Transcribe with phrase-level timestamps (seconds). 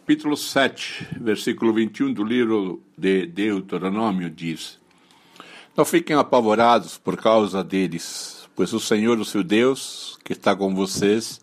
[0.00, 4.80] Capítulo 7, versículo 21 do livro de Deuteronômio diz:
[5.76, 10.74] Não fiquem apavorados por causa deles, pois o Senhor, o seu Deus, que está com
[10.74, 11.38] vocês,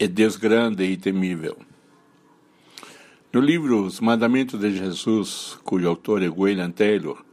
[0.00, 1.56] é Deus grande e temível.
[3.32, 7.24] No livro Os Mandamentos de Jesus, cujo autor é William Taylor,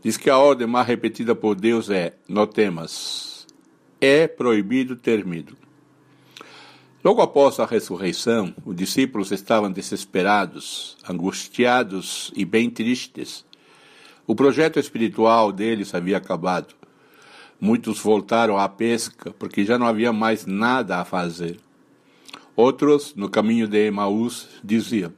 [0.00, 3.37] diz que a ordem mais repetida por Deus é: não temas.
[4.00, 5.56] É proibido ter medo.
[7.02, 13.44] Logo após a ressurreição, os discípulos estavam desesperados, angustiados e bem tristes.
[14.26, 16.74] O projeto espiritual deles havia acabado.
[17.60, 21.58] Muitos voltaram à pesca porque já não havia mais nada a fazer.
[22.54, 25.12] Outros, no caminho de Emaús, diziam: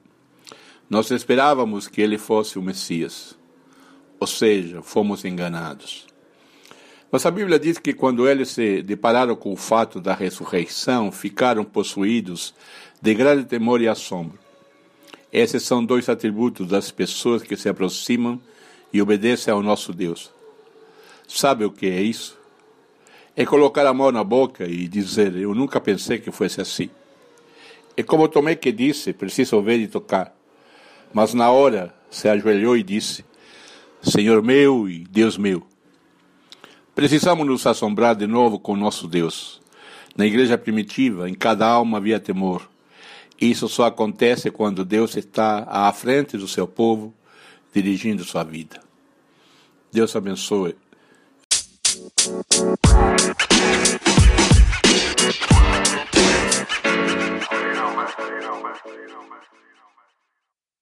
[0.89, 3.39] Nós esperávamos que ele fosse o Messias.
[4.19, 6.10] Ou seja, fomos enganados.
[7.11, 11.65] Mas a Bíblia diz que quando eles se depararam com o fato da ressurreição, ficaram
[11.65, 12.55] possuídos
[13.03, 14.39] de grande temor e assombro.
[15.33, 18.41] Esses são dois atributos das pessoas que se aproximam
[18.93, 20.31] e obedecem ao nosso Deus.
[21.27, 22.39] Sabe o que é isso?
[23.37, 26.91] É colocar a mão na boca e dizer: Eu nunca pensei que fosse assim.
[27.97, 30.35] É como Tomé que disse: Preciso ver e tocar.
[31.13, 33.25] Mas na hora se ajoelhou e disse:
[34.03, 35.70] Senhor meu e Deus meu.
[37.01, 39.59] Precisamos nos assombrar de novo com nosso Deus.
[40.15, 42.69] Na igreja primitiva, em cada alma havia temor.
[43.41, 47.15] Isso só acontece quando Deus está à frente do seu povo,
[47.73, 48.83] dirigindo sua vida.
[49.91, 50.77] Deus abençoe.
[57.73, 58.09] Know, man.
[58.27, 59.41] You know, man.